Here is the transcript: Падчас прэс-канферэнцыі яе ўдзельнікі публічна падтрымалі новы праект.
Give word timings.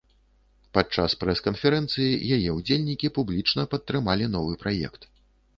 Падчас 0.77 1.15
прэс-канферэнцыі 1.23 2.09
яе 2.37 2.49
ўдзельнікі 2.57 3.13
публічна 3.19 3.69
падтрымалі 3.75 4.25
новы 4.39 4.53
праект. 4.65 5.01